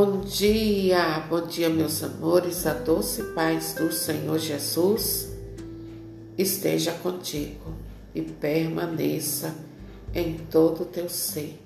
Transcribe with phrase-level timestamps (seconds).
[0.00, 2.68] Bom dia, bom dia, meus amores.
[2.68, 5.28] A doce paz do Senhor Jesus
[6.38, 7.74] esteja contigo
[8.14, 9.52] e permaneça
[10.14, 11.60] em todo o teu ser.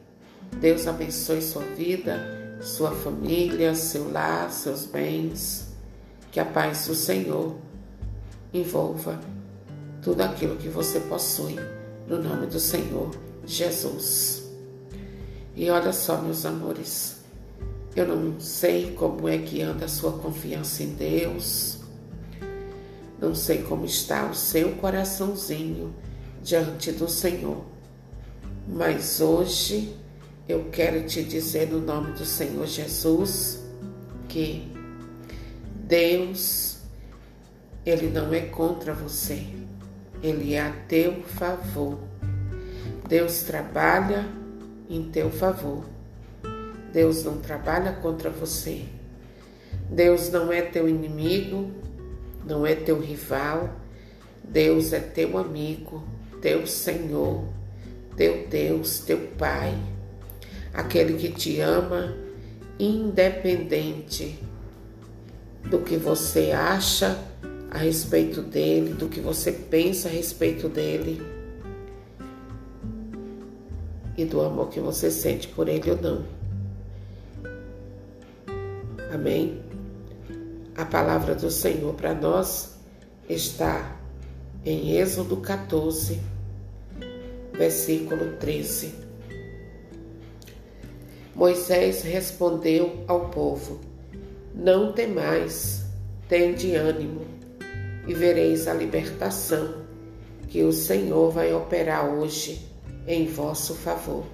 [0.59, 5.69] Deus abençoe sua vida, sua família, seu lar, seus bens.
[6.31, 7.55] Que a paz do Senhor
[8.51, 9.21] envolva
[10.01, 11.57] tudo aquilo que você possui,
[12.09, 13.11] no nome do Senhor
[13.45, 14.43] Jesus.
[15.55, 17.22] E olha só, meus amores.
[17.95, 21.79] Eu não sei como é que anda a sua confiança em Deus.
[23.21, 25.95] Não sei como está o seu coraçãozinho
[26.43, 27.65] diante do Senhor.
[28.67, 29.95] Mas hoje
[30.49, 33.61] eu quero te dizer no nome do Senhor Jesus
[34.29, 34.73] que
[35.85, 36.79] Deus
[37.85, 39.45] ele não é contra você.
[40.23, 41.99] Ele é a teu favor.
[43.09, 44.27] Deus trabalha
[44.89, 45.92] em teu favor.
[46.93, 48.85] Deus não trabalha contra você.
[49.91, 51.71] Deus não é teu inimigo,
[52.47, 53.71] não é teu rival.
[54.45, 56.03] Deus é teu amigo,
[56.43, 57.45] teu Senhor,
[58.17, 59.75] teu Deus, teu Pai,
[60.75, 62.15] aquele que te ama,
[62.79, 64.39] independente
[65.65, 67.19] do que você acha
[67.71, 71.23] a respeito dele, do que você pensa a respeito dele
[74.19, 76.42] e do amor que você sente por ele ou não.
[79.13, 79.61] Amém?
[80.75, 82.79] A palavra do Senhor para nós
[83.29, 84.01] está
[84.65, 86.19] em Êxodo 14,
[87.53, 88.95] versículo 13.
[91.35, 93.83] Moisés respondeu ao povo:
[94.55, 95.85] Não temais,
[96.27, 97.27] tende ânimo,
[98.09, 99.75] e vereis a libertação
[100.49, 102.67] que o Senhor vai operar hoje
[103.07, 104.25] em vosso favor.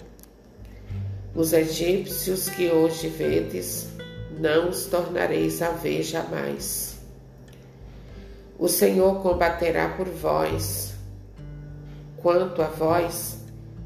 [1.35, 3.98] Os egípcios que hoje vedes,
[4.39, 6.99] não os tornareis a ver jamais.
[8.59, 10.95] O Senhor combaterá por vós.
[12.17, 13.39] Quanto a vós,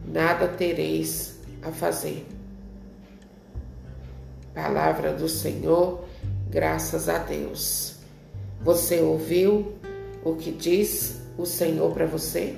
[0.06, 2.26] nada tereis a fazer.
[4.54, 6.04] Palavra do Senhor,
[6.50, 7.96] graças a Deus.
[8.62, 9.74] Você ouviu
[10.24, 12.56] o que diz o Senhor para você?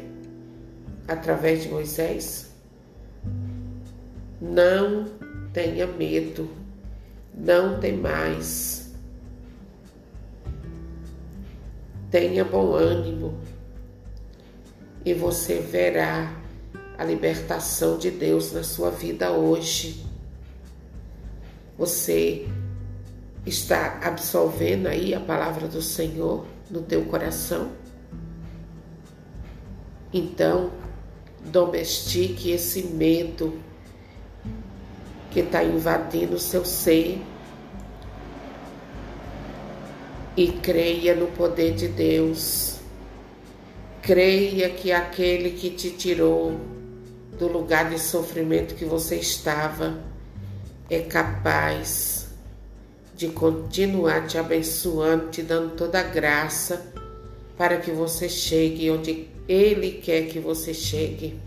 [1.06, 2.50] Através de Moisés?
[4.40, 5.06] Não
[5.52, 6.63] tenha medo
[7.36, 8.92] não tem mais.
[12.10, 13.38] Tenha bom ânimo
[15.04, 16.32] e você verá
[16.96, 20.06] a libertação de Deus na sua vida hoje.
[21.76, 22.48] Você
[23.44, 27.72] está absolvendo aí a palavra do Senhor no teu coração?
[30.12, 30.70] Então,
[31.44, 33.58] domestique esse medo
[35.34, 37.20] que está invadindo o seu ser.
[40.36, 42.76] E creia no poder de Deus.
[44.00, 46.58] Creia que aquele que te tirou
[47.36, 49.98] do lugar de sofrimento que você estava
[50.88, 52.28] é capaz
[53.16, 56.92] de continuar te abençoando, te dando toda a graça
[57.56, 61.40] para que você chegue onde Ele quer que você chegue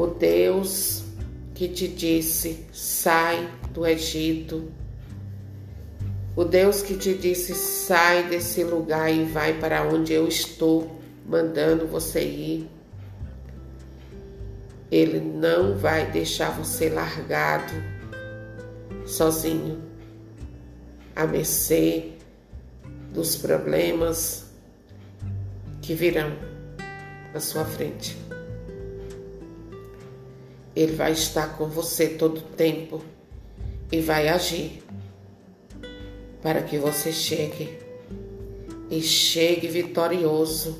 [0.00, 1.02] o Deus
[1.54, 4.72] que te disse: sai do Egito.
[6.34, 11.86] O Deus que te disse: sai desse lugar e vai para onde eu estou mandando
[11.86, 12.70] você ir.
[14.90, 17.74] Ele não vai deixar você largado,
[19.06, 19.82] sozinho,
[21.14, 22.12] a mercê
[23.12, 24.46] dos problemas
[25.82, 26.32] que virão
[27.34, 28.16] na sua frente.
[30.74, 33.02] Ele vai estar com você todo o tempo
[33.90, 34.82] e vai agir
[36.42, 37.78] para que você chegue
[38.90, 40.78] e chegue vitorioso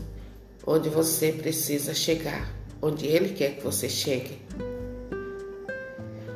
[0.66, 4.38] onde você precisa chegar, onde Ele quer que você chegue.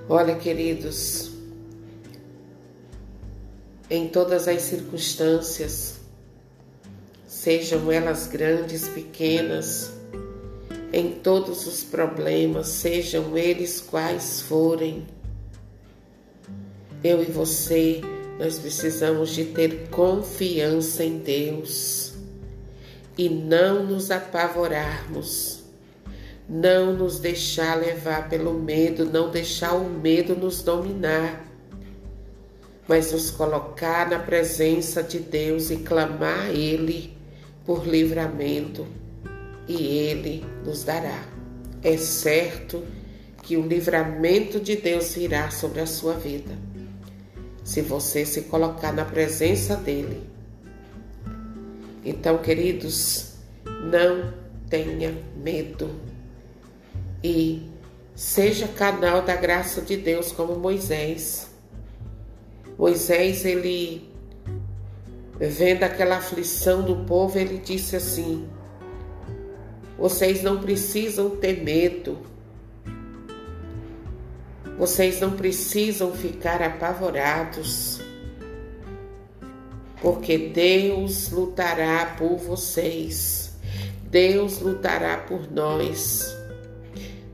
[0.08, 1.30] Olha, queridos,
[3.88, 6.00] em todas as circunstâncias,
[7.26, 9.92] sejam elas grandes, pequenas,
[10.94, 15.04] em todos os problemas, sejam eles quais forem.
[17.02, 18.00] Eu e você,
[18.38, 22.14] nós precisamos de ter confiança em Deus
[23.18, 25.64] e não nos apavorarmos,
[26.48, 31.44] não nos deixar levar pelo medo, não deixar o medo nos dominar,
[32.86, 37.16] mas nos colocar na presença de Deus e clamar a Ele
[37.66, 38.86] por livramento
[39.68, 41.24] e Ele nos dará.
[41.82, 42.84] É certo
[43.42, 46.56] que o livramento de Deus virá sobre a sua vida.
[47.62, 50.22] Se você se colocar na presença dele.
[52.04, 53.34] Então, queridos,
[53.90, 54.34] não
[54.68, 55.90] tenha medo
[57.22, 57.70] e
[58.14, 61.50] seja canal da graça de Deus como Moisés.
[62.78, 64.10] Moisés, ele
[65.38, 68.46] vendo aquela aflição do povo, ele disse assim:
[69.98, 72.18] Vocês não precisam ter medo.
[74.76, 78.00] Vocês não precisam ficar apavorados,
[80.02, 83.56] porque Deus lutará por vocês.
[84.10, 86.36] Deus lutará por nós.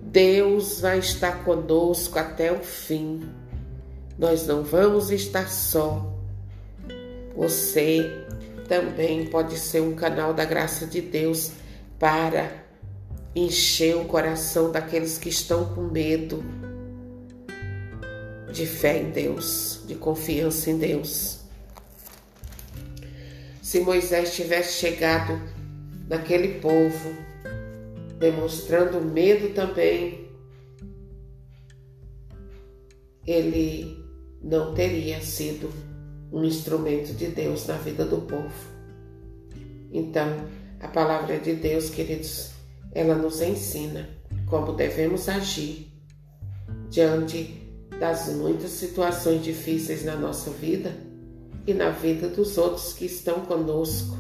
[0.03, 3.29] Deus vai estar conosco até o fim.
[4.19, 6.13] Nós não vamos estar só.
[7.35, 8.27] Você
[8.69, 11.53] também pode ser um canal da graça de Deus
[12.01, 12.65] para
[13.37, 16.43] encher o coração daqueles que estão com medo
[18.51, 21.41] de fé em Deus, de confiança em Deus.
[23.63, 25.39] Se Moisés tivesse chegado
[26.09, 27.15] naquele povo,
[28.19, 30.27] demonstrando medo também,
[33.27, 34.03] ele
[34.43, 35.71] não teria sido
[36.33, 38.71] um instrumento de Deus na vida do povo.
[39.93, 40.49] Então,
[40.81, 42.51] a palavra de Deus, queridos,
[42.93, 44.09] ela nos ensina
[44.47, 45.93] como devemos agir
[46.89, 47.69] diante
[47.99, 50.93] das muitas situações difíceis na nossa vida
[51.67, 54.17] e na vida dos outros que estão conosco,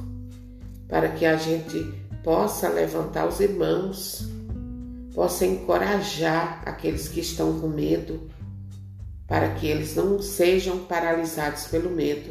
[0.87, 1.83] para que a gente
[2.23, 4.29] possa levantar os irmãos,
[5.15, 8.31] possa encorajar aqueles que estão com medo,
[9.27, 12.31] para que eles não sejam paralisados pelo medo.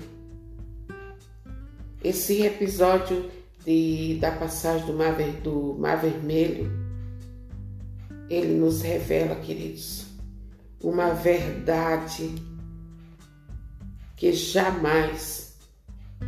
[2.04, 3.39] Esse episódio
[3.70, 6.72] de, da passagem do Mar, do Mar Vermelho,
[8.28, 10.08] ele nos revela, queridos,
[10.82, 12.34] uma verdade
[14.18, 15.56] que jamais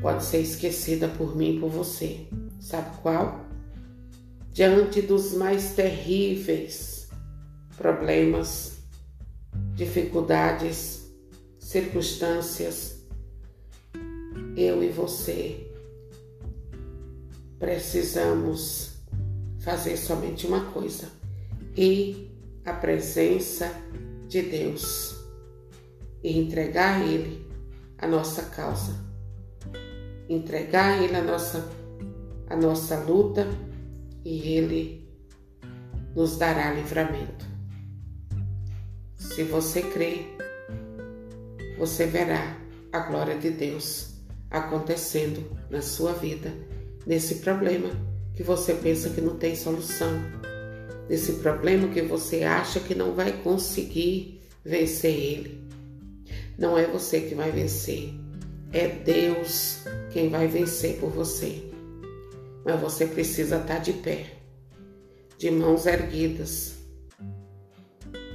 [0.03, 2.27] pode ser esquecida por mim e por você.
[2.59, 3.43] Sabe qual?
[4.53, 7.09] Diante dos mais terríveis
[7.75, 8.83] problemas,
[9.73, 11.11] dificuldades,
[11.57, 13.03] circunstâncias,
[14.55, 15.70] eu e você
[17.61, 18.95] precisamos
[19.59, 21.07] fazer somente uma coisa:
[21.77, 22.35] ir
[22.65, 23.71] à presença
[24.27, 25.15] de Deus
[26.23, 27.47] e entregar a Ele
[27.99, 28.95] a nossa causa,
[30.27, 31.69] entregar a Ele a nossa,
[32.49, 33.47] a nossa luta
[34.25, 35.07] e Ele
[36.15, 37.45] nos dará livramento.
[39.15, 40.35] Se você crê,
[41.77, 42.57] você verá
[42.91, 44.15] a glória de Deus
[44.49, 46.51] acontecendo na sua vida,
[47.05, 47.89] nesse problema
[48.35, 50.21] que você pensa que não tem solução
[51.07, 55.61] desse problema que você acha que não vai conseguir vencer ele.
[56.57, 58.13] Não é você que vai vencer,
[58.71, 59.79] é Deus
[60.11, 61.63] quem vai vencer por você.
[62.63, 64.27] Mas você precisa estar de pé,
[65.37, 66.75] de mãos erguidas,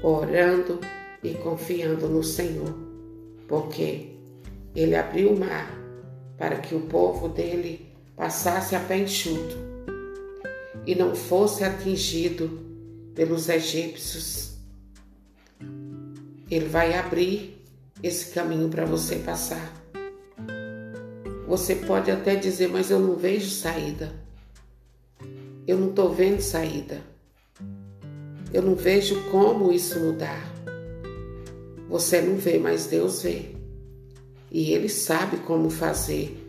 [0.03, 0.81] orando
[1.23, 2.75] e confiando no Senhor,
[3.49, 4.17] porque
[4.75, 5.73] Ele abriu o mar
[6.37, 7.87] para que o povo dele
[8.17, 9.57] passasse a pé enxuto
[10.87, 12.49] e não fosse atingido
[13.15, 14.55] pelos egípcios.
[16.51, 17.63] Ele vai abrir
[18.03, 19.73] esse caminho para você passar.
[21.47, 24.13] Você pode até dizer, mas eu não vejo saída.
[25.67, 27.01] Eu não estou vendo saída.
[28.53, 30.53] Eu não vejo como isso mudar.
[31.89, 33.51] Você não vê, mas Deus vê.
[34.51, 36.46] E Ele sabe como fazer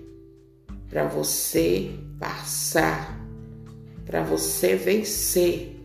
[0.90, 3.20] para você passar,
[4.06, 5.76] para você vencer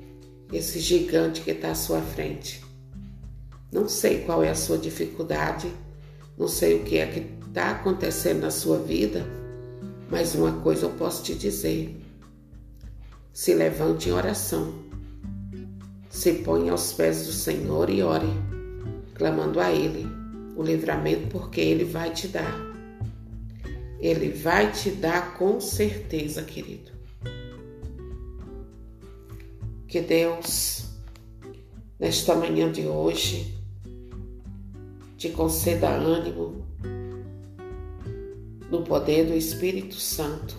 [0.52, 2.62] esse gigante que está à sua frente.
[3.72, 5.72] Não sei qual é a sua dificuldade,
[6.38, 9.26] não sei o que é que está acontecendo na sua vida,
[10.10, 11.98] mas uma coisa eu posso te dizer:
[13.32, 14.74] se levante em oração,
[16.10, 18.28] se ponha aos pés do Senhor e ore,
[19.14, 20.06] clamando a Ele
[20.54, 22.71] o livramento, porque Ele vai te dar.
[24.02, 26.90] Ele vai te dar com certeza, querido.
[29.86, 30.86] Que Deus,
[32.00, 33.54] nesta manhã de hoje,
[35.16, 36.66] te conceda ânimo
[38.68, 40.56] no poder do Espírito Santo.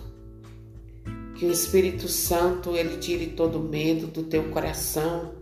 [1.36, 5.34] Que o Espírito Santo ele tire todo medo do teu coração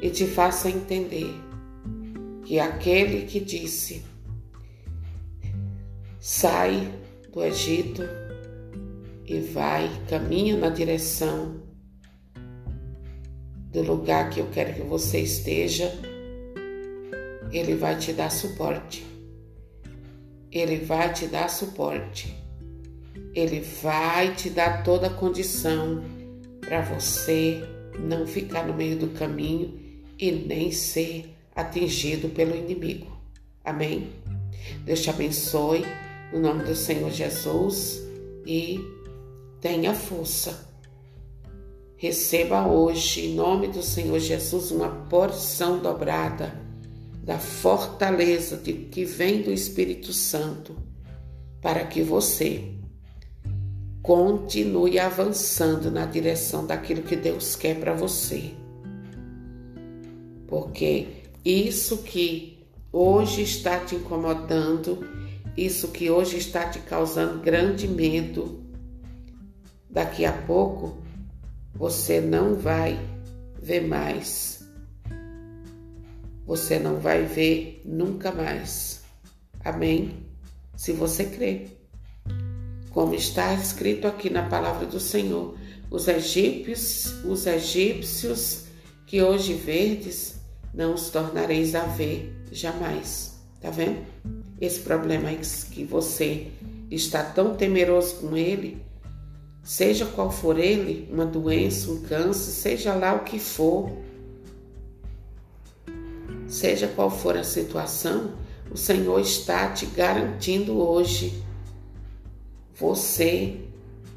[0.00, 1.34] e te faça entender
[2.46, 4.04] que aquele que disse:
[6.26, 6.90] sai
[7.30, 8.02] do Egito
[9.26, 11.60] e vai, caminha na direção
[13.70, 15.92] do lugar que eu quero que você esteja,
[17.52, 19.04] ele vai te dar suporte.
[20.50, 22.34] Ele vai te dar suporte.
[23.34, 26.02] Ele vai te dar toda a condição
[26.58, 27.62] para você
[27.98, 29.78] não ficar no meio do caminho
[30.18, 33.14] e nem ser atingido pelo inimigo.
[33.62, 34.08] Amém?
[34.86, 35.84] Deus te abençoe,
[36.32, 38.02] no nome do Senhor Jesus,
[38.46, 38.80] e
[39.60, 40.68] tenha força.
[41.96, 46.52] Receba hoje, em nome do Senhor Jesus, uma porção dobrada
[47.22, 50.76] da fortaleza de, que vem do Espírito Santo,
[51.62, 52.74] para que você
[54.02, 58.50] continue avançando na direção daquilo que Deus quer para você.
[60.46, 61.06] Porque
[61.42, 62.58] isso que
[62.92, 64.98] hoje está te incomodando,
[65.56, 68.62] isso que hoje está te causando grande medo,
[69.88, 70.98] daqui a pouco
[71.74, 72.98] você não vai
[73.60, 74.64] ver mais.
[76.46, 79.02] Você não vai ver nunca mais.
[79.64, 80.26] Amém?
[80.76, 81.68] Se você crê.
[82.90, 85.56] Como está escrito aqui na palavra do Senhor,
[85.90, 88.64] os egípcios, os egípcios
[89.06, 90.36] que hoje verdes,
[90.72, 93.34] não os tornareis a ver jamais.
[93.60, 94.04] Tá vendo?
[94.64, 95.30] Esse problema
[95.70, 96.48] que você
[96.90, 98.82] está tão temeroso com ele,
[99.62, 103.90] seja qual for ele, uma doença, um câncer, seja lá o que for,
[106.48, 108.32] seja qual for a situação,
[108.70, 111.42] o Senhor está te garantindo hoje.
[112.74, 113.60] Você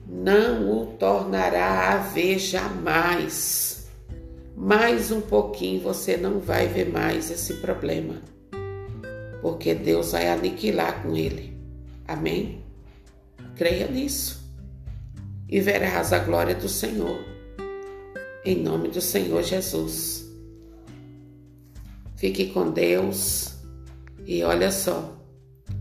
[0.07, 3.67] não o tornará a ver jamais
[4.57, 8.23] mais um pouquinho você não vai ver mais esse problema,
[9.41, 11.57] porque Deus vai aniquilar com ele.
[12.07, 12.63] Amém?
[13.55, 14.37] Creia nisso
[15.49, 17.19] e verás a glória do Senhor.
[18.43, 20.25] Em nome do Senhor Jesus.
[22.15, 23.53] Fique com Deus
[24.25, 25.17] e olha só,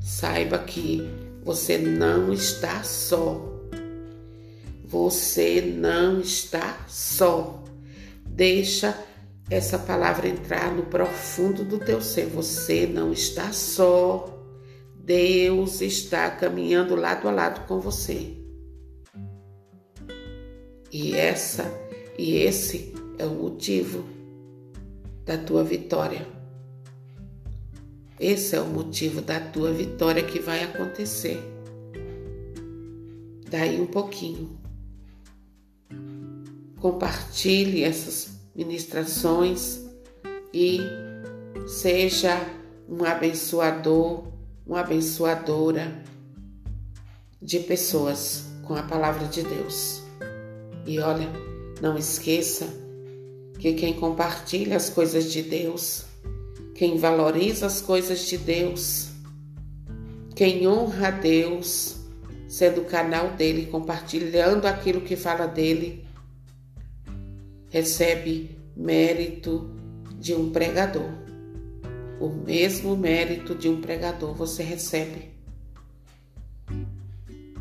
[0.00, 1.02] saiba que
[1.42, 3.54] você não está só.
[4.84, 7.64] Você não está só.
[8.24, 8.96] Deixa
[9.48, 12.26] essa palavra entrar no profundo do teu ser.
[12.26, 14.32] Você não está só.
[14.94, 18.36] Deus está caminhando lado a lado com você.
[20.90, 21.64] E essa
[22.18, 24.04] e esse é o motivo
[25.24, 26.26] da tua vitória.
[28.18, 31.38] Esse é o motivo da tua vitória que vai acontecer.
[33.48, 34.58] Daí um pouquinho
[36.80, 39.82] compartilhe essas ministrações
[40.52, 40.80] e
[41.68, 42.40] seja
[42.88, 44.24] um abençoador,
[44.66, 46.02] uma abençoadora
[47.42, 50.02] de pessoas com a palavra de Deus.
[50.86, 51.28] E olha,
[51.82, 52.66] não esqueça
[53.58, 56.04] que quem compartilha as coisas de Deus,
[56.74, 59.08] quem valoriza as coisas de Deus,
[60.34, 61.96] quem honra a Deus,
[62.48, 66.05] sendo o canal dele, compartilhando aquilo que fala dele,
[67.70, 69.70] recebe mérito
[70.18, 71.10] de um pregador.
[72.20, 75.30] O mesmo mérito de um pregador você recebe.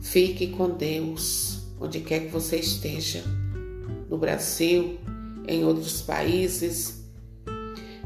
[0.01, 3.23] Fique com Deus, onde quer que você esteja,
[4.09, 4.99] no Brasil,
[5.47, 7.03] em outros países.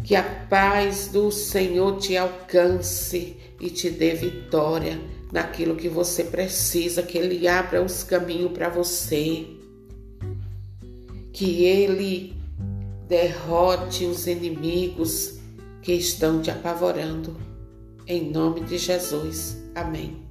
[0.04, 5.00] Que a paz do Senhor te alcance e te dê vitória
[5.32, 9.59] naquilo que você precisa, que Ele abra os caminhos para você
[11.40, 12.34] que ele
[13.08, 15.40] derrote os inimigos
[15.82, 17.38] que estão te apavorando.
[18.06, 19.56] Em nome de Jesus.
[19.74, 20.29] Amém.